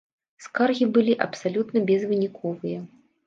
Скаргі 0.45 0.87
былі 0.95 1.13
абсалютна 1.27 1.83
безвыніковыя. 1.91 2.79